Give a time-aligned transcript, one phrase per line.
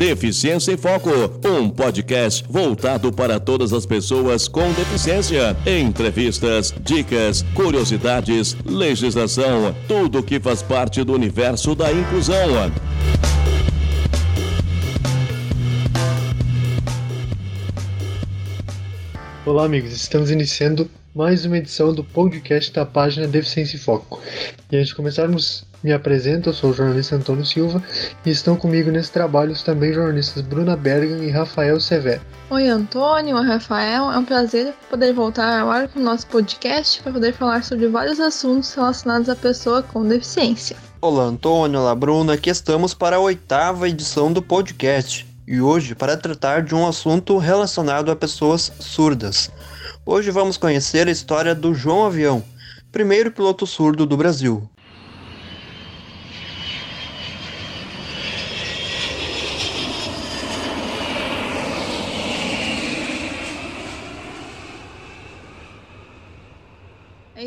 [0.00, 1.10] Deficiência em Foco,
[1.46, 5.54] um podcast voltado para todas as pessoas com deficiência.
[5.66, 12.72] Entrevistas, dicas, curiosidades, legislação, tudo que faz parte do universo da inclusão.
[19.44, 19.92] Olá, amigos.
[19.92, 24.18] Estamos iniciando mais uma edição do podcast da página Deficiência em Foco.
[24.72, 27.82] E antes de começarmos, me apresento, eu sou o jornalista Antônio Silva
[28.24, 32.20] e estão comigo nesse trabalho os também jornalistas Bruna Bergan e Rafael Severo.
[32.50, 34.10] Oi, Antônio, oi, Rafael.
[34.10, 37.88] É um prazer poder voltar ao ar com o nosso podcast para poder falar sobre
[37.88, 40.76] vários assuntos relacionados à pessoa com deficiência.
[41.00, 42.34] Olá, Antônio, olá, Bruna.
[42.34, 47.38] Aqui estamos para a oitava edição do podcast e hoje para tratar de um assunto
[47.38, 49.50] relacionado a pessoas surdas.
[50.04, 52.42] Hoje vamos conhecer a história do João Avião,
[52.92, 54.68] primeiro piloto surdo do Brasil.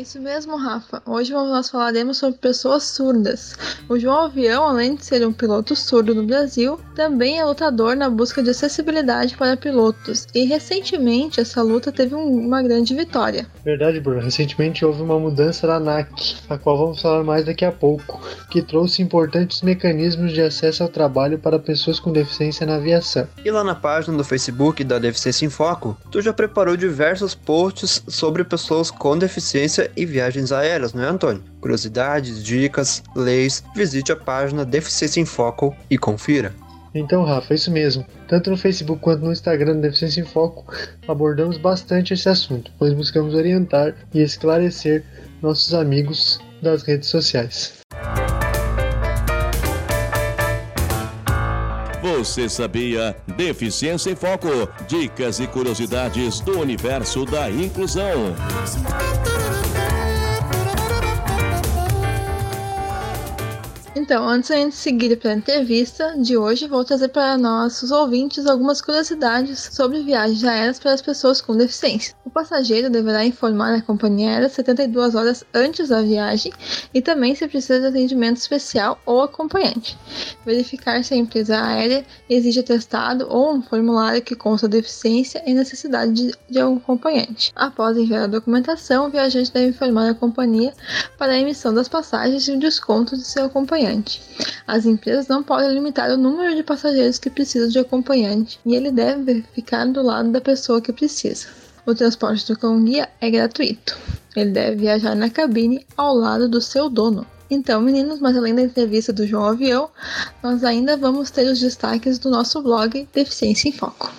[0.04, 1.02] Isso mesmo, Rafa.
[1.06, 3.56] Hoje nós falaremos sobre pessoas surdas.
[3.88, 8.10] O João Avião, além de ser um piloto surdo no Brasil, também é lutador na
[8.10, 10.26] busca de acessibilidade para pilotos.
[10.34, 13.46] E recentemente essa luta teve um, uma grande vitória.
[13.64, 14.20] Verdade, Bruno.
[14.20, 18.60] Recentemente houve uma mudança na ANAC, a qual vamos falar mais daqui a pouco, que
[18.60, 23.26] trouxe importantes mecanismos de acesso ao trabalho para pessoas com deficiência na aviação.
[23.42, 28.02] E lá na página do Facebook da Deficiência em Foco, tu já preparou diversos posts
[28.06, 31.42] sobre pessoas com deficiência e viagens aéreas, não é, Antônio?
[31.60, 36.52] Curiosidades, dicas, leis, visite a página Deficiência em Foco e confira.
[36.94, 38.06] Então, Rafa, é isso mesmo.
[38.28, 40.64] Tanto no Facebook quanto no Instagram do Deficiência em Foco,
[41.08, 45.04] abordamos bastante esse assunto, pois buscamos orientar e esclarecer
[45.42, 47.74] nossos amigos das redes sociais.
[52.04, 53.16] Você sabia?
[53.36, 54.48] Deficiência em Foco.
[54.86, 58.34] Dicas e curiosidades do universo da inclusão.
[63.96, 68.80] Então, antes de seguir para a entrevista de hoje, vou trazer para nossos ouvintes algumas
[68.80, 72.12] curiosidades sobre viagens aéreas para as pessoas com deficiência.
[72.24, 76.52] O passageiro deverá informar a companhia aérea 72 horas antes da viagem
[76.92, 79.96] e também se precisa de atendimento especial ou acompanhante.
[80.44, 86.12] Verificar se a empresa aérea exige atestado ou um formulário que consta deficiência e necessidade
[86.12, 87.52] de, de um acompanhante.
[87.54, 90.74] Após enviar a documentação, o viajante deve informar a companhia
[91.16, 93.83] para a emissão das passagens e o desconto de seu acompanhante.
[94.66, 98.90] As empresas não podem limitar o número de passageiros que precisam de acompanhante e ele
[98.90, 101.48] deve ficar do lado da pessoa que precisa.
[101.86, 103.96] O transporte do cão-guia é gratuito.
[104.34, 107.26] Ele deve viajar na cabine ao lado do seu dono.
[107.50, 109.90] Então, meninos, mas além da entrevista do João Avião,
[110.42, 114.10] nós ainda vamos ter os destaques do nosso blog Deficiência em Foco.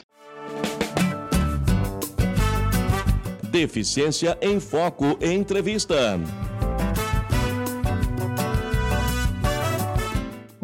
[3.51, 6.19] Deficiência em Foco Entrevista.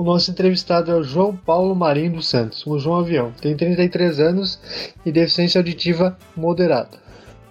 [0.02, 3.32] O nosso entrevistado é o João Paulo Marinho dos Santos, o João Avião.
[3.40, 4.60] Tem 33 anos
[5.06, 6.98] e deficiência auditiva moderada.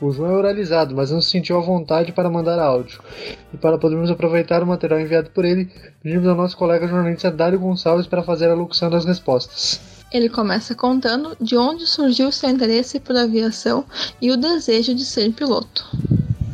[0.00, 3.00] O João é oralizado, mas não se sentiu à vontade para mandar áudio.
[3.54, 5.70] E para podermos aproveitar o material enviado por ele,
[6.02, 9.80] pedimos ao nosso colega jornalista Dário Gonçalves para fazer a locução das respostas.
[10.12, 13.84] Ele começa contando de onde surgiu seu interesse por aviação
[14.20, 15.88] e o desejo de ser piloto.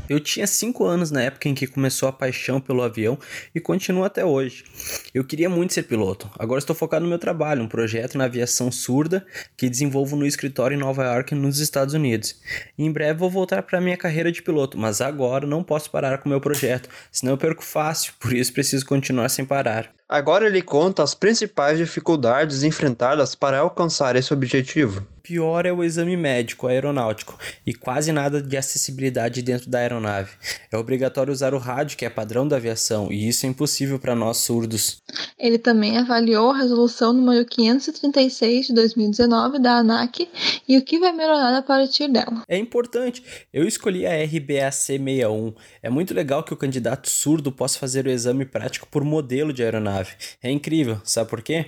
[0.08, 3.18] Eu tinha 5 anos na época em que começou a paixão pelo avião
[3.54, 4.64] e continua até hoje.
[5.12, 6.30] Eu queria muito ser piloto.
[6.38, 10.76] Agora estou focado no meu trabalho, um projeto na aviação surda que desenvolvo no escritório
[10.76, 12.36] em Nova York, nos Estados Unidos.
[12.78, 16.18] E em breve vou voltar para minha carreira de piloto, mas agora não posso parar
[16.18, 19.90] com meu projeto, senão eu perco fácil, por isso preciso continuar sem parar.
[20.08, 25.04] Agora ele conta as principais dificuldades enfrentadas para alcançar esse objetivo.
[25.26, 30.30] Pior é o exame médico aeronáutico e quase nada de acessibilidade dentro da aeronave.
[30.70, 34.14] É obrigatório usar o rádio, que é padrão da aviação, e isso é impossível para
[34.14, 35.02] nós surdos.
[35.36, 40.28] Ele também avaliou a resolução número 536 de 2019 da ANAC
[40.68, 42.44] e o que vai melhorar a partir dela.
[42.46, 43.20] É importante.
[43.52, 45.54] Eu escolhi a RBAC 61.
[45.82, 49.64] É muito legal que o candidato surdo possa fazer o exame prático por modelo de
[49.64, 50.12] aeronave.
[50.40, 51.66] É incrível, sabe por quê?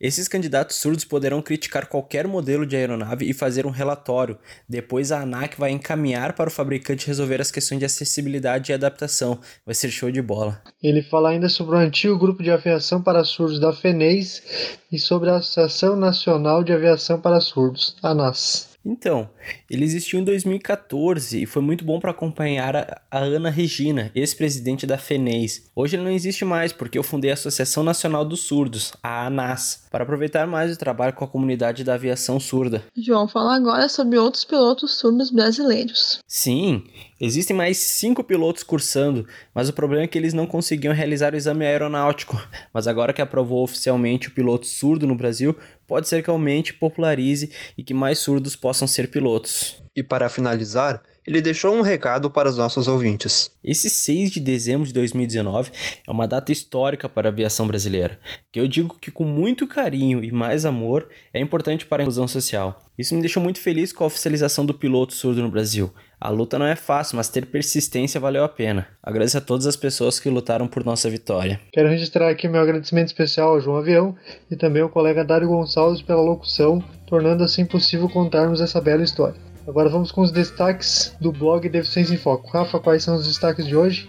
[0.00, 4.38] Esses candidatos surdos poderão criticar qualquer modelo de aeronave e fazer um relatório.
[4.68, 9.38] Depois a ANAC vai encaminhar para o fabricante resolver as questões de acessibilidade e adaptação.
[9.64, 10.60] Vai ser show de bola.
[10.82, 14.42] Ele fala ainda sobre o antigo grupo de aviação para surdos da FENEIS
[14.90, 18.73] e sobre a Associação Nacional de Aviação para Surdos, ANAS.
[18.84, 19.30] Então,
[19.70, 24.86] ele existiu em 2014 e foi muito bom para acompanhar a, a, Ana Regina, ex-presidente
[24.86, 25.70] da FENES.
[25.74, 29.86] Hoje ele não existe mais porque eu fundei a Associação Nacional dos Surdos, a ANAS,
[29.90, 32.84] para aproveitar mais o trabalho com a comunidade da aviação surda.
[32.96, 36.20] João, fala agora sobre outros pilotos surdos brasileiros.
[36.26, 36.84] Sim,
[37.20, 41.36] existem mais cinco pilotos cursando, mas o problema é que eles não conseguiam realizar o
[41.36, 42.40] exame aeronáutico.
[42.72, 45.56] Mas agora que aprovou oficialmente o piloto surdo no Brasil,
[45.86, 49.82] pode ser que aumente, popularize e que mais surdos possam ser pilotos.
[49.94, 53.50] E para finalizar, ele deixou um recado para os nossos ouvintes.
[53.62, 55.70] Esse 6 de dezembro de 2019
[56.06, 58.18] é uma data histórica para a aviação brasileira,
[58.52, 62.28] que eu digo que com muito carinho e mais amor é importante para a inclusão
[62.28, 62.82] social.
[62.96, 65.90] Isso me deixou muito feliz com a oficialização do piloto surdo no Brasil.
[66.20, 68.86] A luta não é fácil, mas ter persistência valeu a pena.
[69.02, 71.60] Agradeço a todas as pessoas que lutaram por nossa vitória.
[71.72, 74.14] Quero registrar aqui meu agradecimento especial ao João Avião
[74.50, 79.53] e também ao colega Dário Gonçalves pela locução, tornando assim possível contarmos essa bela história.
[79.66, 82.50] Agora vamos com os destaques do blog Deficiência em Foco.
[82.50, 84.08] Rafa, quais são os destaques de hoje?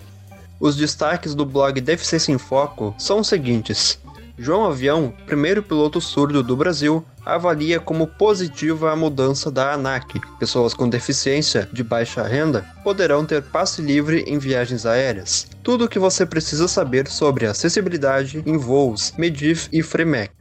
[0.59, 3.97] Os destaques do blog Deficiência em Foco são os seguintes.
[4.37, 10.19] João Avião, primeiro piloto surdo do Brasil, avalia como positiva a mudança da ANAC.
[10.37, 15.47] Pessoas com deficiência de baixa renda poderão ter passe livre em viagens aéreas.
[15.63, 20.31] Tudo o que você precisa saber sobre acessibilidade em voos Medif e Fremec.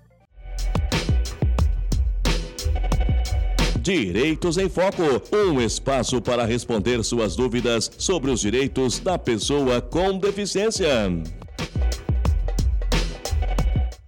[3.85, 10.17] Direitos em Foco um espaço para responder suas dúvidas sobre os direitos da pessoa com
[10.17, 10.89] deficiência.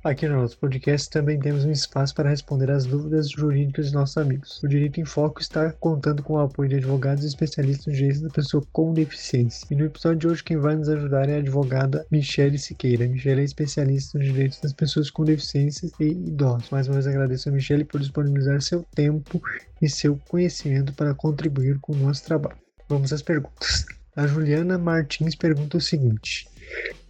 [0.06, 4.16] Aqui no nosso podcast também temos um espaço para responder às dúvidas jurídicas de nossos
[4.16, 4.62] amigos.
[4.62, 8.20] O Direito em Foco está contando com o apoio de advogados e especialistas no direito
[8.20, 9.66] da pessoa com deficiência.
[9.68, 13.08] E no episódio de hoje, quem vai nos ajudar é a advogada Michele Siqueira.
[13.08, 16.70] Michele é especialista nos direitos das pessoas com deficiência e idosos.
[16.70, 19.42] Mais uma vez agradeço a Michele por disponibilizar seu tempo
[19.82, 22.58] e seu conhecimento para contribuir com o nosso trabalho.
[22.88, 23.84] Vamos às perguntas.
[24.14, 26.46] A Juliana Martins pergunta o seguinte.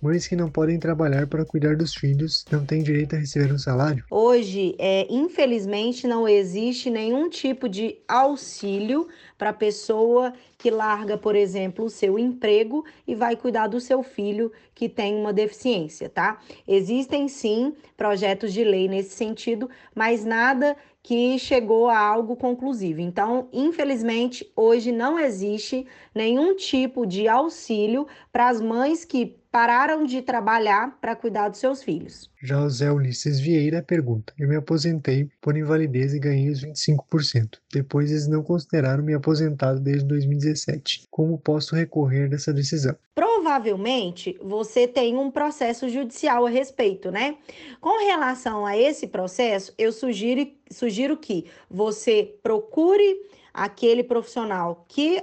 [0.06, 3.58] Mães que não podem trabalhar para cuidar dos filhos não têm direito a receber um
[3.58, 4.04] salário?
[4.08, 11.34] Hoje, é, infelizmente, não existe nenhum tipo de auxílio para a pessoa que larga, por
[11.34, 16.38] exemplo, o seu emprego e vai cuidar do seu filho que tem uma deficiência, tá?
[16.68, 23.00] Existem sim projetos de lei nesse sentido, mas nada que chegou a algo conclusivo.
[23.00, 30.20] Então, infelizmente, hoje não existe nenhum tipo de auxílio para as mães que pararam de
[30.20, 32.30] trabalhar para cuidar dos seus filhos.
[32.68, 37.56] Zé Ulisses Vieira pergunta: Eu me aposentei por invalidez e ganhei os 25%.
[37.72, 41.06] Depois eles não consideraram me aposentado desde 2017.
[41.10, 42.94] Como posso recorrer dessa decisão?
[43.14, 47.38] Provavelmente você tem um processo judicial a respeito, né?
[47.80, 53.22] Com relação a esse processo, eu sugiro, sugiro que você procure
[53.54, 55.22] aquele profissional que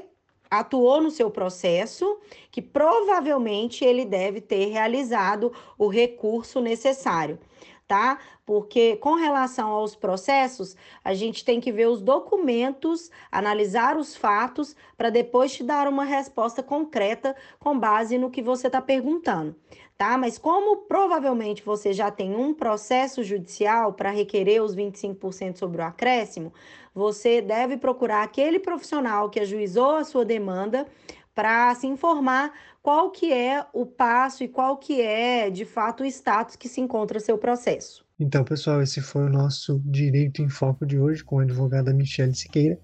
[0.60, 2.20] atuou no seu processo,
[2.52, 7.40] que provavelmente ele deve ter realizado o recurso necessário,
[7.88, 8.20] tá?
[8.46, 14.76] Porque com relação aos processos, a gente tem que ver os documentos, analisar os fatos,
[14.96, 19.56] para depois te dar uma resposta concreta com base no que você está perguntando
[20.04, 20.18] tá?
[20.18, 25.86] Mas como provavelmente você já tem um processo judicial para requerer os 25% sobre o
[25.86, 26.52] acréscimo,
[26.94, 30.86] você deve procurar aquele profissional que ajuizou a sua demanda
[31.34, 32.52] para se informar
[32.82, 36.82] qual que é o passo e qual que é, de fato, o status que se
[36.82, 38.03] encontra seu processo.
[38.20, 42.36] Então, pessoal, esse foi o nosso Direito em Foco de hoje com a advogada Michele
[42.36, 42.78] Siqueira.